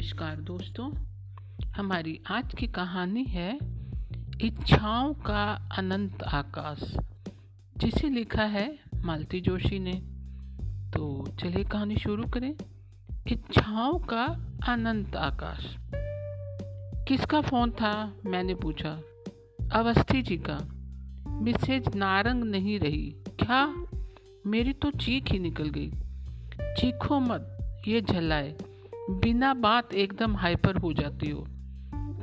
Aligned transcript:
नमस्कार 0.00 0.36
दोस्तों। 0.36 0.94
हमारी 1.72 2.20
आज 2.30 2.54
की 2.54 2.66
कहानी 2.66 3.24
है, 3.24 3.58
इच्छाओं 4.40 5.14
का 5.14 5.68
अनंत 5.78 6.22
आकाश, 6.22 6.96
जिसे 7.78 8.08
लिखा 8.08 8.42
है 8.42 8.78
मालती 9.04 9.40
जोशी 9.40 9.78
ने। 9.78 9.92
तो 10.90 11.28
चलिए 11.40 11.64
कहानी 11.64 11.96
शुरू 11.96 12.22
करें। 12.22 12.54
इच्छाओं 13.26 13.98
का 13.98 14.24
अनंत 14.72 15.16
आकाश। 15.16 15.76
किसका 17.08 17.40
फ़ोन 17.40 17.70
था? 17.70 18.16
मैंने 18.26 18.54
पूछा। 18.54 19.00
अवस्थी 19.72 20.22
जी 20.22 20.40
का। 20.50 20.58
मिसेज 21.30 21.96
नारंग 21.96 22.44
नहीं 22.44 22.80
रही। 22.80 23.16
क्या? 23.28 23.86
मेरी 24.46 24.72
तो 24.72 24.90
चीख 24.90 25.32
ही 25.32 25.38
निकल 25.38 25.68
गई। 25.68 25.90
चीखो 26.60 27.20
मत, 27.20 27.58
ये 27.88 28.00
झल्लाए 28.00 28.56
बिना 29.10 29.54
बात 29.54 29.94
एकदम 29.94 30.36
हाइपर 30.36 30.76
हो 30.76 30.92
जाती 30.92 31.30
हो। 31.30 31.46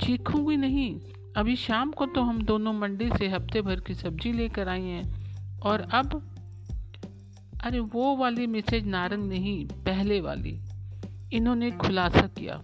चीखूँगी 0.02 0.58
नहीं। 0.58 1.00
अभी 1.38 1.56
शाम 1.56 1.92
को 1.92 2.06
तो 2.06 2.22
हम 2.22 2.42
दोनों 2.42 2.74
मंडी 2.74 3.10
से 3.18 3.28
हफ़्ते 3.28 3.62
भर 3.62 3.80
की 3.80 3.94
सब्ज़ी 3.94 4.34
लेकर 4.34 4.70
आई 4.70 4.82
हैं। 4.82 5.60
और 5.60 5.82
अब, 5.82 6.22
अरे 7.64 7.80
वो 7.80 8.16
वाली 8.18 8.48
मिसेज 8.48 8.88
नारंग 8.88 9.24
नहीं, 9.24 9.68
पहले 9.68 10.22
वाली। 10.22 10.60
इन्होंने 11.34 11.72
खुलासा 11.72 12.28
किया। 12.28 12.62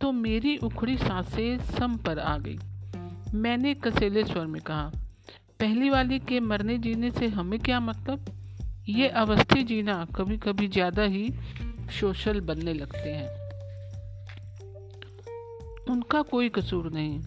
तो 0.00 0.12
मेरी 0.12 0.56
उखड़ी 0.56 0.96
साँसें 0.96 1.58
सम 1.58 1.96
पर 1.96 2.18
आ 2.18 2.38
गई। 2.38 2.58
मैंने 3.34 3.74
कसेले 3.74 4.24
स्वर 4.24 4.46
में 4.46 4.62
कहा, 4.62 4.92
पहली 5.60 5.90
वाली 5.90 6.18
के 6.18 6.40
मरने 6.40 6.78
जीने 6.78 7.10
से 7.10 7.28
हमें 7.28 7.58
क्या 7.60 7.80
मतलब? 7.80 8.24
ये 8.88 9.08
अवस्थी 9.08 9.62
जीना 9.62 10.04
कभी 10.04 10.36
कभी 10.36 10.68
ज़्यादा 10.68 11.02
ही 11.02 11.34
सोशल 11.90 12.40
बनने 12.40 12.74
लगते 12.74 13.10
हैं। 13.10 13.44
उनका 15.90 16.22
कोई 16.22 16.48
कसूर 16.48 16.92
नहीं। 16.92 17.20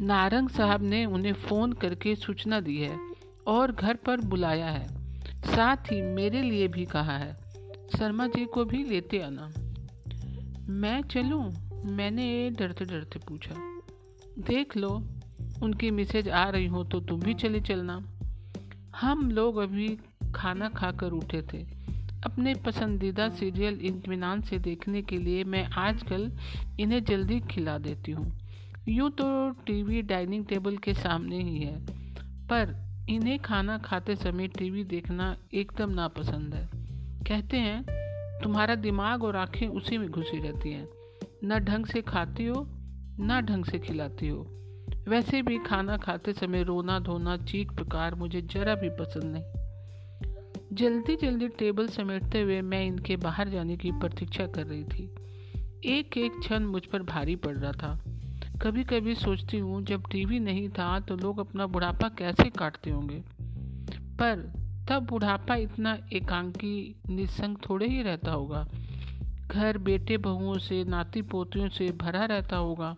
नारंग 0.00 0.48
साहब 0.48 0.82
ने 0.82 1.04
उन्हें 1.04 1.32
फ़ोन 1.32 1.72
करके 1.72 2.14
सूचना 2.14 2.60
दी 2.60 2.78
है 2.78 2.98
और 3.46 3.72
घर 3.72 3.94
पर 3.94 4.20
बुलाया 4.20 4.66
है। 4.66 4.88
साथ 5.26 5.76
ही 5.76 6.02
मेरे 6.02 6.42
लिए 6.42 6.68
भी 6.68 6.84
कहा 6.84 7.18
है। 7.18 7.36
शर्मा 7.98 8.26
जी 8.26 8.44
को 8.44 8.64
भी 8.64 8.84
लेते 8.84 9.18
आना। 9.18 9.52
मैं 10.72 11.02
चलूँ? 11.02 11.52
मैंने 11.84 12.50
डरते 12.50 12.84
डरते 12.84 13.18
पूछा। 13.18 13.54
देख 14.38 14.76
लो, 14.76 15.02
उनकी 15.62 15.90
मैसेज 15.90 16.28
आ 16.28 16.48
रही 16.48 16.66
हो 16.66 16.84
तो 16.84 17.00
तुम 17.00 17.20
भी 17.20 17.34
चले 17.34 17.60
चलना। 17.60 18.06
हम 18.96 19.30
लोग 19.30 19.56
अभी 19.56 19.98
खाना 20.34 20.68
खाकर 20.68 21.10
उठे 21.10 21.42
थे। 21.42 21.66
अपने 22.24 22.54
पसंदीदा 22.54 23.28
सीरियल 23.28 23.78
इतमान 23.82 24.40
से 24.40 24.58
देखने 24.58 25.02
के 25.02 25.16
लिए 25.18 25.44
मैं 25.44 25.64
आजकल 25.78 26.30
इन्हें 26.80 27.04
जल्दी 27.04 27.40
खिला 27.40 27.78
देती 27.78 28.12
हूँ। 28.12 28.32
यूँ 28.88 29.10
तो 29.10 29.50
टीवी 29.50 30.02
डाइनिंग 30.02 30.44
टेबल 30.46 30.76
के 30.76 30.94
सामने 30.94 31.42
ही 31.42 31.58
है, 31.58 31.76
पर 32.48 32.74
इन्हें 33.08 33.38
खाना 33.38 33.78
खाते 33.78 34.16
समय 34.16 34.48
टीवी 34.48 34.84
देखना 34.84 35.36
एकदम 35.54 35.90
नापसंद 35.90 36.54
है। 36.54 36.68
कहते 37.26 37.56
हैं, 37.56 37.82
तुम्हारा 38.42 38.74
दिमाग 38.74 39.24
और 39.24 39.36
आँखें 39.36 39.66
उसी 39.68 39.98
में 39.98 40.10
घुसी 40.10 40.38
रहती 40.38 40.72
हैं। 40.72 40.88
न 41.44 41.58
ढंग 41.58 41.86
से 41.86 42.02
खाती 42.02 42.46
हो, 42.46 42.66
न 43.20 43.40
ढंग 43.40 43.64
से 43.64 43.78
खिलाती 43.78 44.28
हो। 44.28 44.46
वैसे 45.08 45.42
भी 45.42 45.58
खाना 45.58 45.96
खाते 45.96 46.32
समय 46.32 46.62
रोना 46.62 46.98
धोना 46.98 47.36
चीख 47.36 47.72
प्रकार 47.72 48.14
मुझे 48.14 48.42
जरा 48.42 48.74
भी 48.74 48.88
पसंद 48.88 49.24
नहीं। 49.24 49.61
जल्दी 50.72 51.16
जल्दी 51.16 51.48
टेबल 51.48 51.88
समेटते 51.88 52.40
हुए 52.40 52.60
मैं 52.60 52.86
इनके 52.86 53.16
बाहर 53.16 53.48
जाने 53.48 53.76
की 53.76 53.92
प्रतीक्षा 53.92 54.46
कर 54.46 54.66
रही 54.66 54.84
थी। 54.84 55.14
एक 55.84 56.18
एक 56.18 56.32
क्षण 56.40 56.64
मुझ 56.64 56.84
पर 56.84 57.02
भारी 57.02 57.36
पड़ 57.36 57.56
रहा 57.56 57.72
था। 57.72 58.04
कभी 58.62 58.84
कभी 58.84 59.14
सोचती 59.14 59.58
हूँ, 59.58 59.84
जब 59.84 60.02
टीवी 60.10 60.38
नहीं 60.38 60.68
था 60.68 61.00
तो 61.00 61.16
लोग 61.16 61.38
अपना 61.38 61.66
बुढ़ापा 61.66 62.08
कैसे 62.08 62.50
काटते 62.50 62.90
होंगे? 62.90 63.22
पर 64.18 64.52
तब 64.90 65.06
बुढ़ापा 65.06 65.54
इतना 65.54 65.98
एकांकी, 66.12 67.00
निसंग 67.08 67.56
थोड़े 67.56 67.88
ही 67.88 68.02
रहता 68.02 68.32
होगा। 68.32 68.68
घर, 69.48 69.78
बेटे, 69.78 70.16
बहुओं 70.16 70.58
से 70.58 70.84
नाती 70.84 71.22
पोतियों 71.22 71.68
से 71.68 71.92
भरा 71.92 72.24
रहता 72.24 72.56
होगा। 72.56 72.96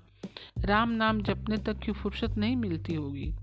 राम 0.59 0.91
नाम 0.91 1.23
जपने 1.23 1.57
तक 1.57 1.79
की 1.79 1.93
फुर्सत 1.93 2.31
नहीं 2.39 2.57
मिलती 2.57 2.95
होगी। 2.95 3.35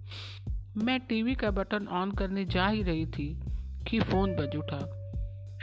मैं 0.78 1.00
टीवी 1.00 1.36
का 1.36 1.52
बटन 1.52 1.88
ऑन 1.88 2.12
करने 2.12 2.46
जा 2.46 2.68
ही 2.68 2.84
रही 2.84 3.06
थी। 3.06 3.40
कि 3.88 4.00
फ़ोन 4.00 4.36
बज 4.36 4.56
उठा। 4.56 4.98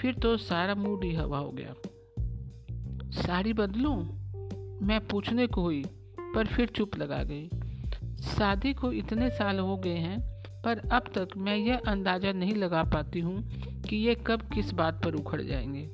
फिर 0.01 0.15
तो 0.15 0.37
सारा 0.37 0.75
मूड 0.75 1.05
ही 1.05 1.15
हवा 1.15 1.39
हो 1.39 1.51
गया। 1.51 1.75
साड़ी 3.23 3.53
बदलूं? 3.53 3.97
मैं 4.87 5.07
पूछने 5.07 5.47
को 5.47 5.63
हुई, 5.63 5.85
पर 6.21 6.47
फिर 6.47 6.67
चुप 6.67 6.97
लगा 6.97 7.23
गई। 7.23 7.49
शादी 8.23 8.75
को 8.75 8.93
इतने 8.93 9.31
साल 9.31 9.59
हो 9.59 9.77
गए 9.77 9.97
हैं, 9.97 10.43
पर 10.65 10.79
अब 10.79 11.03
तक 11.19 11.29
मैं 11.37 11.57
यह 11.57 11.81
अंदाज़ा 11.87 12.33
नहीं 12.33 12.55
लगा 12.55 12.83
पाती 12.83 13.21
हूँ 13.21 13.51
कि 13.83 13.97
ये 13.97 14.15
कब 14.15 14.43
किस 14.43 14.73
बात 14.73 15.05
पर 15.05 15.15
उखड़ 15.15 15.43
जाएँगे। 15.43 15.89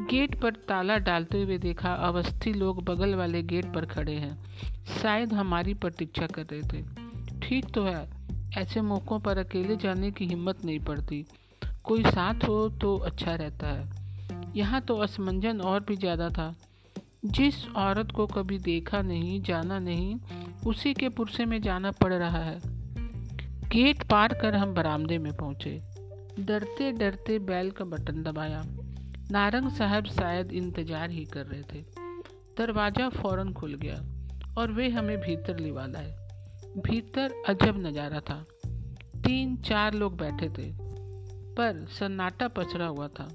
गेट 0.00 0.40
पर 0.40 0.54
ताला 0.54 0.98
डालते 0.98 1.42
हुए 1.42 1.58
देखा, 1.58 1.94
अवस्थी 1.94 2.52
लोग 2.52 2.84
बगल 2.84 3.14
वाले 3.14 3.42
गेट 3.42 3.64
पर 3.64 3.86
खड़े 3.86 4.14
हैं। 4.14 4.44
शायद 5.02 5.32
हमारी 5.32 5.74
प्रतीक्षा 5.74 6.26
कर 6.26 6.42
रहे 6.42 6.62
थे। 6.62 6.86
ठीक 7.42 7.66
तो 7.74 7.84
है 7.84 8.19
ऐसे 8.58 8.80
मौक़ों 8.80 9.20
पर 9.20 9.38
अकेले 9.38 9.76
जाने 9.76 10.10
की 10.10 10.26
हिम्मत 10.26 10.64
नहीं 10.64 10.80
पड़ती। 10.80 11.26
कोई 11.84 12.02
साथ 12.02 12.34
हो 12.34 12.68
तो 12.68 12.98
अच्छा 12.98 13.34
रहता 13.34 13.66
है। 13.66 13.88
यहाँ 14.56 14.80
तो 14.80 14.96
असमंजन 14.96 15.60
और 15.60 15.80
भी 15.80 15.96
ज़्यादा 15.96 16.28
था। 16.28 16.54
जिस 17.24 17.68
औरत 17.68 18.10
को 18.10 18.26
कभी 18.26 18.58
देखा 18.58 19.02
नहीं, 19.02 19.42
जाना 19.42 19.78
नहीं, 19.78 20.16
उसी 20.66 20.94
के 20.94 21.08
पुरसे 21.08 21.44
में 21.44 21.62
जाना 21.62 21.90
पड़ 21.90 22.12
रहा 22.12 22.38
है। 22.38 22.60
गेट 23.68 24.02
पार 24.02 24.34
कर 24.34 24.54
हम 24.54 24.74
बरामदे 24.74 25.18
में 25.18 25.32
पहुँचे। 25.36 25.82
डरते 26.38 26.92
डरते 26.92 27.38
बैल 27.38 27.70
का 27.70 27.84
बटन 27.84 28.22
दबाया। 28.22 28.62
नारंग 29.30 29.70
साहब 29.70 30.04
शायद 30.04 30.52
इंतज़ार 30.52 31.10
ही 31.10 31.24
कर 31.24 31.46
रहे 31.46 31.62
थे। 31.62 31.82
दरवाज़ा 32.58 33.08
फ़ौरन 33.08 33.52
खुल 33.52 33.74
गया 33.74 34.02
और 34.58 34.72
वे 34.72 34.88
हमें 34.88 35.18
भीतर 35.18 35.58
लिवा 35.58 35.86
लाए। 35.86 36.19
भीतर 36.78 37.32
अजब 37.48 37.78
नज़ारा 37.78 38.20
था। 38.20 38.34
तीन 39.16 39.56
चार 39.56 39.94
लोग 39.94 40.16
बैठे 40.16 40.48
थे, 40.48 40.70
पर 41.54 41.84
सन्नाटा 41.90 42.48
पचड़ा 42.48 42.86
हुआ 42.86 43.08
था। 43.08 43.28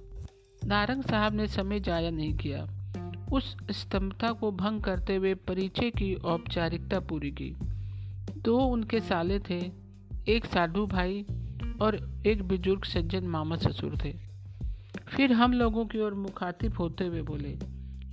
नारंग 0.66 1.04
साहब 1.04 1.34
ने 1.34 1.48
समय 1.48 1.80
जाया 1.80 2.10
नहीं 2.10 2.34
किया। 2.34 2.68
उस 3.34 3.56
स्तंभता 3.72 4.32
को 4.32 4.52
भंग 4.52 4.82
करते 4.82 5.16
हुए 5.16 5.34
परिचय 5.34 5.90
की 5.90 6.14
औपचारिकता 6.16 7.00
पूरी 7.00 7.32
की। 7.32 7.54
दो 8.38 8.58
उनके 8.58 9.00
साले 9.00 9.40
थे, 9.40 9.60
एक 10.28 10.46
साधु 10.46 10.86
भाई 10.88 11.26
और 11.82 11.96
एक 12.28 12.44
बुज़ुर्ग 12.44 12.84
सज्जन 12.84 13.28
मामा 13.28 13.56
ससुर 13.58 13.98
थे। 14.04 14.14
फिर 15.08 15.34
हम 15.34 15.54
लोगों 15.54 15.86
की 15.86 16.00
ओर 16.00 16.14
मुखातिब 16.14 16.78
होते 16.78 17.06
हुए 17.06 17.22
बोले, 17.22 17.58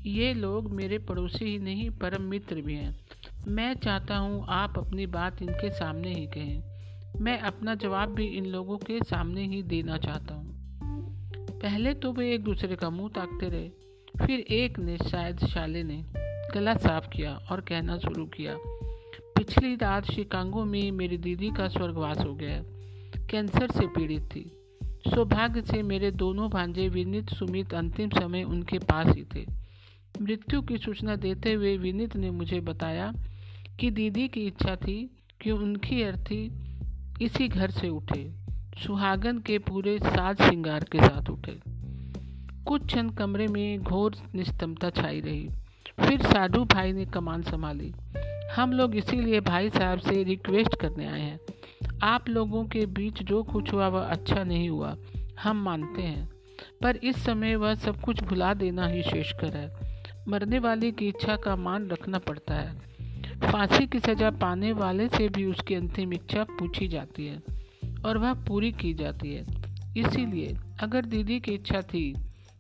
ये 0.07 0.33
लोग 0.35 0.71
मेरे 0.73 0.99
पड़ोसी 0.99 1.45
ही 1.45 1.59
नहीं, 1.59 1.91
परम 1.91 2.23
मित्र 2.23 2.61
भी 2.61 2.75
हैं। 2.75 3.02
मैं 3.49 3.75
चाहता 3.75 4.17
हूँ 4.17 4.45
आप 4.49 4.79
अपनी 4.79 5.07
बात 5.07 5.43
इनके 5.43 5.71
सामने 5.71 6.15
ही 6.15 6.27
कहें। 6.27 7.21
मैं 7.21 7.39
अपना 7.39 7.75
जवाब 7.75 8.09
भी 8.09 8.27
इन 8.27 8.45
लोगों 8.47 8.77
के 8.77 8.99
सामने 9.01 9.47
ही 9.47 9.63
देना 9.63 9.97
चाहता 9.99 10.35
हूँ। 10.35 10.53
पहले 11.61 11.95
तो 11.95 12.13
वे 12.13 12.35
एक 12.35 12.45
दूसरे 12.45 12.77
का 12.77 12.91
मुँह 12.91 13.09
ताकते 13.09 13.49
रहे। 13.49 13.69
फिर 14.27 14.41
एक 14.41 14.79
ने 14.79 14.97
शायद 14.99 15.39
शाले 15.47 15.83
ने 15.83 16.05
गला 16.55 16.75
साफ़ 16.75 17.09
किया 17.09 17.35
और 17.51 17.61
कहना 17.61 17.99
शुरू 17.99 18.25
किया, 18.27 18.57
पिछली 19.37 19.75
रात 19.75 20.05
शिकागो 20.05 20.65
में 20.65 20.91
मेरी 20.93 21.19
दीदी 21.19 21.51
का 21.51 21.69
स्वर्गवास 21.69 22.19
हो 22.19 22.35
गया। 22.35 22.63
कैंसर 23.31 23.71
से 23.71 23.87
पीड़ित 23.87 24.23
थी। 24.23 24.51
सौभाग्य 25.09 25.63
से 25.63 25.83
मेरे 25.83 26.11
दोनों 26.11 26.49
भांजे 26.51 26.89
विनीत, 26.89 27.31
सुमित 27.31 27.75
अंतिम 27.75 28.11
समय 28.11 28.43
उनके 28.43 28.79
पास 28.79 29.15
ही 29.17 29.25
थे। 29.35 29.45
मृत्यु 30.23 30.63
की 30.63 30.79
सूचना 30.79 31.17
देते 31.17 31.53
हुए 31.53 31.77
विनीत 31.77 32.17
ने 32.17 32.31
मुझे 32.31 32.61
बताया 32.61 33.13
कि 33.81 33.91
दीदी 33.91 34.29
की 34.29 34.47
इच्छा 34.47 34.77
थी 34.77 35.17
कि 35.41 35.51
उनकी 35.51 36.03
अर्थी 36.03 36.53
इसी 37.23 37.49
घर 37.49 37.71
से 37.71 37.89
उठे, 37.89 38.33
सुहागन 38.77 39.39
के 39.39 39.59
पूरे 39.59 39.99
साज 39.99 40.37
श्रृंगार 40.37 40.85
के 40.85 40.99
साथ 40.99 41.31
उठे। 41.31 41.61
कुछ 42.65 42.87
क्षण 42.87 43.11
कमरे 43.11 43.47
में 43.47 43.83
घोर 43.83 44.17
निस्तमता 44.35 44.91
छाई 44.91 45.21
रही। 45.21 45.49
फिर 46.01 46.23
साधु 46.23 46.65
भाई 46.65 46.93
ने 46.93 47.07
कमान 47.07 47.43
संभाली। 47.43 47.95
हम 48.57 48.73
लोग 48.73 48.97
इसीलिए 48.97 49.41
भाई 49.41 49.71
साहब 49.71 49.99
से 49.99 50.23
रिक्वेस्ट 50.23 50.81
करने 50.81 51.07
आए 51.07 51.21
हैं। 51.21 51.41
आप 52.03 52.29
लोगों 52.29 52.65
के 52.65 52.87
बीच 52.87 53.23
जो 53.23 53.43
कुछ 53.43 53.73
हुआ, 53.73 53.89
वह 53.89 54.03
अच्छा 54.03 54.45
नहीं 54.45 54.71
हुआ, 54.71 54.97
हम 55.43 55.63
मानते 55.63 56.03
हैं। 56.03 56.33
पर 56.83 56.97
इस 56.97 57.25
समय 57.25 57.57
वह 57.57 57.75
सब 57.75 58.01
कुछ 58.01 58.23
भुला 58.23 58.55
देना 58.55 58.87
ही 58.87 59.03
शेषकर 59.03 59.57
है। 59.57 59.73
मरने 60.29 60.59
वाले 60.59 60.91
की 60.91 61.09
इच्छा 61.09 61.37
का 61.37 61.57
मान 61.57 61.89
रखना 61.89 62.19
पड़ता 62.19 62.55
है। 62.55 62.92
फांसी 63.43 63.87
की 63.87 63.99
सज़ा 64.01 64.31
पाने 64.41 64.73
वाले 64.73 65.07
से 65.09 65.29
भी 65.29 65.45
उसकी 65.45 65.75
अंतिम 65.75 66.13
इच्छा 66.13 66.45
पूछी 66.51 66.89
जाती 66.89 67.27
है 67.27 67.43
और 68.05 68.19
वह 68.19 68.33
पूरी 68.45 68.71
की 68.73 68.93
जाती 68.95 69.35
है। 69.35 69.45
इसीलिए 69.97 70.57
अगर 70.83 71.05
दीदी 71.05 71.39
की 71.41 71.53
इच्छा 71.53 71.81
थी 71.85 72.13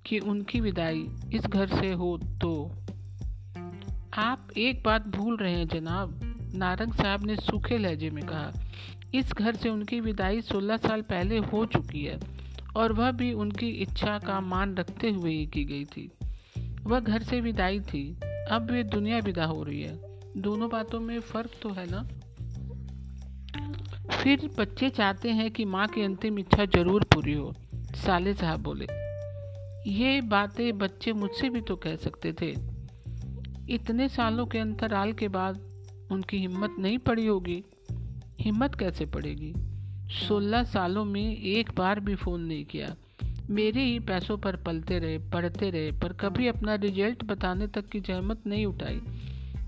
कि 0.07 0.19
उनकी 0.19 0.61
विदाई 0.61 1.07
इस 1.35 1.47
घर 1.47 1.67
से 1.71 1.93
हो 1.93 2.17
तो 2.43 2.53
आप 4.19 4.49
एक 4.59 4.83
बात 4.85 5.07
भूल 5.09 5.37
रहे 5.37 5.53
हैं 5.53 5.69
जनाब। 5.69 6.19
नारंग 6.55 6.93
साहब 6.93 7.25
ने 7.27 7.37
सूखे 7.37 7.79
लहजे 7.79 8.11
में 8.11 8.25
कहा, 8.27 8.53
इस 9.15 9.33
घर 9.33 9.55
से 9.55 9.69
उनकी 9.69 10.01
विदाई 10.01 10.41
सोलह 10.41 10.77
साल 10.79 11.03
पहले 11.03 11.39
हो 11.39 11.65
चुकी 11.67 12.05
है 12.05 12.19
और 12.77 12.93
वह 12.93 13.11
भी 13.13 13.33
उनकी 13.35 13.69
इच्छा 13.83 14.19
का 14.19 14.41
मान 14.43 14.75
रखते 14.75 15.11
हुए 15.11 15.33
ही 15.33 15.47
की 15.47 15.65
गई 15.65 15.85
थी। 15.87 16.11
वह 16.85 17.01
घर 17.01 17.23
से 17.23 17.41
विदाई 17.41 17.81
थी, 17.83 18.09
अब 18.51 18.71
वे 18.71 18.83
दुनिया 18.85 19.19
विदा 19.19 19.45
हो 19.45 19.63
रही 19.63 19.83
है। 19.83 20.12
दोनों 20.37 20.71
बातों 20.71 21.01
में 21.01 21.21
फ़र्क 21.21 21.51
तो 21.63 21.69
है 21.69 21.87
ना? 21.91 22.03
फिर 24.11 24.51
बच्चे 24.59 24.91
चाहते 24.91 25.31
हैं 25.31 25.51
कि 25.51 25.65
माँ 25.65 25.87
की 25.89 26.03
अंतिम 26.03 26.39
इच्छा 26.39 26.65
ज़रूर 26.65 27.05
पूरी 27.05 27.33
हो, 27.33 27.55
साले 27.97 28.35
साहब 28.35 28.61
बोले। 28.61 28.87
ये 29.91 30.21
बातें 30.21 30.79
बच्चे 30.79 31.13
मुझसे 31.13 31.49
भी 31.49 31.61
तो 31.61 31.77
कह 31.77 31.97
सकते 31.97 32.33
थे। 32.33 32.55
इतने 33.75 34.09
सालों 34.09 34.47
के 34.47 34.59
अंतराल 34.59 35.13
के 35.13 35.29
बाद 35.29 35.61
उनकी 36.13 36.39
हिम्मत 36.39 36.77
नहीं 36.79 36.99
पड़ी 36.99 37.27
होगी। 37.27 37.65
हिम्मत 38.41 38.75
कैसे 38.75 39.07
पड़ेगी? 39.07 39.55
सोलह 40.29 40.65
सालों 40.65 41.05
में 41.05 41.37
एक 41.37 41.71
बार 41.77 42.01
भी 42.01 42.15
फ़ोन 42.15 42.41
नहीं 42.41 42.65
किया। 42.65 42.97
मेरे 43.51 43.85
ही 43.85 43.99
पैसों 43.99 44.39
पर 44.39 44.57
पलते 44.57 44.99
रहे, 44.99 45.19
पढ़ते 45.19 45.71
रहे, 45.71 45.93
पर 45.93 46.13
कभी 46.13 46.47
अपना 46.47 46.75
रिज़ल्ट 46.75 47.25
बताने 47.25 47.67
तक 47.67 47.89
की 47.89 48.01
जहमत 48.01 48.47
नहीं 48.47 48.67
उठाई। 48.67 49.01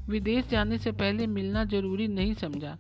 विदेश 0.09 0.47
जाने 0.47 0.79
से 0.79 0.93
पहले 0.93 1.27
मिलना 1.27 1.65
ज़रूरी 1.65 2.09
नहीं 2.09 2.35
समझा। 2.35 2.79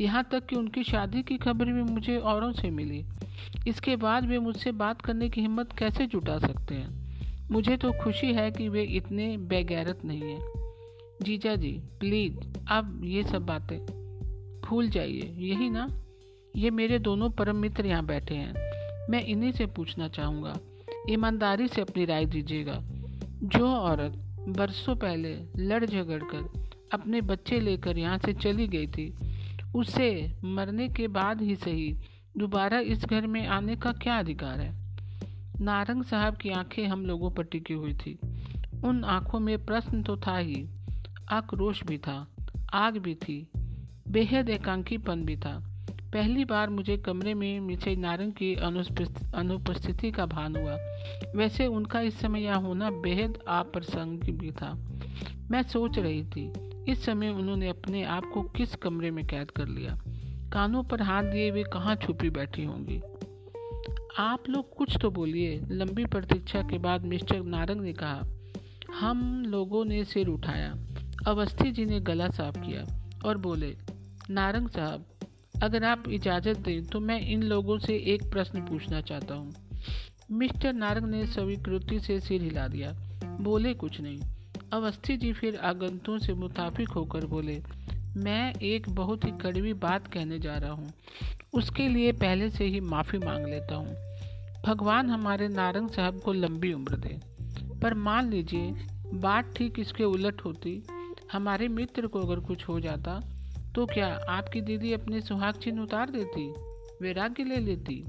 यहाँ 0.00 0.28
तक 0.32 0.46
कि 0.46 0.56
उनकी 0.56 0.84
शादी 0.84 1.22
की 1.22 1.36
खबर 1.36 1.64
भी 1.64 1.82
मुझे 1.82 2.18
औरों 2.18 2.52
से 2.52 2.70
मिली। 2.70 3.04
इसके 3.68 3.96
बाद 3.96 4.26
वे 4.26 4.38
मुझसे 4.38 4.72
बात 4.72 5.00
करने 5.00 5.28
की 5.28 5.40
हिम्मत 5.40 5.72
कैसे 5.78 6.06
जुटा 6.06 6.38
सकते 6.38 6.74
हैं? 6.74 7.02
मुझे 7.50 7.76
तो 7.76 7.92
खुशी 7.92 8.32
है 8.32 8.50
कि 8.50 8.68
वे 8.68 8.82
इतने 8.82 9.36
बेगैरत 9.36 10.04
नहीं 10.04 10.22
हैं। 10.22 10.40
जीजा 11.22 11.54
जी 11.54 11.82
प्लीज़ 12.00 12.38
अब 12.70 13.02
ये 13.04 13.22
सब 13.22 13.46
बातें 13.46 13.78
भूल 14.66 14.88
जाइए। 14.88 15.34
यही 15.38 15.70
ना? 15.70 15.88
ये 16.56 16.70
मेरे 16.70 16.98
दोनों 16.98 17.30
परम 17.30 17.56
मित्र 17.56 17.86
यहाँ 17.86 18.06
बैठे 18.06 18.34
हैं। 18.34 18.54
मैं 19.10 19.24
इन्हीं 19.24 19.52
से 19.52 19.66
पूछना 19.66 20.08
चाहूँगा। 20.08 20.58
ईमानदारी 21.10 21.68
से 21.68 21.80
अपनी 21.80 22.04
राय 22.04 22.24
दीजिएगा। 22.24 22.82
जो 23.42 23.68
औरत 23.68 24.12
बरसों 24.48 24.96
पहले 24.96 25.36
लड़ 25.56 25.84
झगड़ 25.84 26.22
कर 26.22 26.61
अपने 26.92 27.20
बच्चे 27.20 27.60
लेकर 27.60 27.98
यहाँ 27.98 28.18
से 28.18 28.32
चली 28.32 28.68
गई 28.68 28.86
थी। 28.86 29.14
उसे 29.74 30.32
मरने 30.44 30.88
के 30.88 31.08
बाद 31.08 31.42
ही 31.42 31.56
सही, 31.56 31.96
दोबारा 32.38 32.80
इस 32.80 33.04
घर 33.04 33.26
में 33.26 33.46
आने 33.46 33.76
का 33.76 33.92
क्या 33.92 34.18
अधिकार 34.18 34.60
है? 34.60 34.96
नारंग 35.60 36.02
साहब 36.02 36.36
की 36.36 36.50
आँखें 36.50 36.86
हम 36.86 37.06
लोगों 37.06 37.30
पर 37.30 37.44
टिकी 37.44 37.74
हुई 37.74 37.94
थी। 37.94 38.18
उन 38.84 39.04
आँखों 39.04 39.40
में 39.40 39.66
प्रश्न 39.66 40.02
तो 40.02 40.16
था 40.16 40.38
ही। 40.38 40.68
आक्रोश 41.30 41.84
भी 41.84 41.98
था, 41.98 42.26
आग 42.74 42.96
भी 42.96 43.14
थी, 43.14 43.48
बेहद 44.08 44.48
एकांकीपन 44.48 45.24
भी 45.24 45.36
था। 45.36 45.68
पहली 46.12 46.44
बार 46.44 46.70
मुझे 46.70 46.96
कमरे 46.96 47.34
में 47.34 47.60
मिसे 47.60 47.96
नारंग 47.96 48.32
की 48.32 48.54
अनुपस्थिति 48.54 50.10
का 50.10 50.26
भान 50.26 50.56
हुआ। 50.56 50.76
वैसे 51.36 51.66
उनका 51.66 52.00
इस 52.00 52.20
समय 52.20 52.42
यहाँ 52.42 52.60
होना 52.60 52.90
बेहद 52.90 53.38
अप्रसंग 53.48 54.20
भी 54.20 54.50
था। 54.50 54.78
मैं 55.50 55.62
सोच 55.62 55.98
रही 55.98 56.24
थी 56.24 56.71
इस 56.88 57.04
समय 57.04 57.28
उन्होंने 57.28 57.68
अपने 57.68 58.02
आप 58.04 58.30
को 58.34 58.42
किस 58.42 58.74
कमरे 58.74 59.10
में 59.10 59.24
कैद 59.26 59.50
कर 59.50 59.68
लिया? 59.68 60.00
कानों 60.52 60.82
पर 60.82 61.02
हाथ 61.02 61.22
दिए 61.22 61.50
वे 61.50 61.62
कहाँ 61.62 61.94
छुपी 61.96 62.30
बैठी 62.30 62.64
होंगी? 62.64 63.00
आप 64.18 64.48
लोग 64.48 64.74
कुछ 64.74 64.96
तो 65.02 65.10
बोलिए। 65.10 65.60
लंबी 65.70 66.04
प्रतीक्षा 66.04 66.62
के 66.62 66.78
बाद 66.78 67.04
मिस्टर 67.04 67.42
नारंग 67.42 67.80
ने 67.80 67.92
कहा, 67.92 68.22
हम 69.00 69.44
लोगों 69.46 69.84
ने 69.84 70.04
सिर 70.04 70.28
उठाया, 70.28 70.74
अवस्थी 71.26 71.70
जी 71.72 71.84
ने 71.84 72.00
गला 72.00 72.28
साफ़ 72.28 72.58
किया 72.58 72.84
और 73.24 73.38
बोले, 73.38 73.76
नारंग 74.30 74.68
साहब, 74.68 75.04
अगर 75.62 75.84
आप 75.84 76.08
इजाज़त 76.08 76.58
दें 76.58 76.84
तो 76.84 77.00
मैं 77.00 77.20
इन 77.20 77.42
लोगों 77.42 77.78
से 77.78 77.96
एक 78.06 78.30
प्रश्न 78.30 78.60
पूछना 78.60 79.00
चाहता 79.00 79.34
हूँ। 79.34 79.52
मिस्टर 80.30 80.72
नारंग 80.72 81.06
ने 81.06 81.26
स्वीकृति 81.26 82.00
से 82.00 82.20
सिर 82.20 82.42
हिला 82.42 82.68
दिया। 82.68 82.92
बोले 83.40 83.74
कुछ 83.74 84.00
नहीं। 84.00 84.20
अवस्थी 84.72 85.16
जी 85.16 85.32
फिर 85.32 85.56
आगंतुओं 85.56 86.18
से 86.18 86.34
मुताबिक 86.34 86.88
होकर 86.88 87.26
बोले, 87.26 87.62
मैं 88.16 88.54
एक 88.54 88.88
बहुत 88.88 89.24
ही 89.24 89.30
कड़वी 89.30 89.72
बात 89.72 90.06
कहने 90.06 90.38
जा 90.38 90.56
रहा 90.56 90.70
हूँ। 90.70 90.92
उसके 91.54 91.88
लिए 91.88 92.12
पहले 92.12 92.50
से 92.50 92.64
ही 92.64 92.80
माफ़ी 92.80 93.18
मांग 93.18 93.46
लेता 93.46 93.74
हूँ। 93.74 93.96
भगवान 94.66 95.10
हमारे 95.10 95.48
नारंग 95.48 95.88
साहब 95.88 96.20
को 96.20 96.32
लंबी 96.32 96.72
उम्र 96.72 96.96
दे। 96.96 97.20
पर 97.80 97.94
मान 97.94 98.30
लीजिए, 98.30 98.72
बात 99.14 99.54
ठीक 99.56 99.78
इसके 99.78 100.04
उलट 100.04 100.40
होती, 100.44 100.82
हमारे 101.32 101.68
मित्र 101.68 102.06
को 102.06 102.20
अगर 102.20 102.40
कुछ 102.40 102.68
हो 102.68 102.80
जाता 102.80 103.20
तो 103.74 103.86
क्या 103.86 104.20
आपकी 104.28 104.60
दीदी 104.60 104.92
अपने 104.92 105.20
सुहाग 105.20 105.54
चिन्ह 105.54 105.82
उतार 105.82 106.10
देती, 106.10 106.48
वैराग्य 107.02 107.44
ले 107.44 107.56
लेती? 107.56 108.04